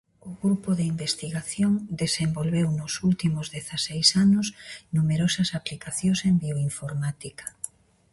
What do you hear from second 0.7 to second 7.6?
de investigación desenvolveu nos últimos dezaseis anos numerosas aplicacións en bioinformática.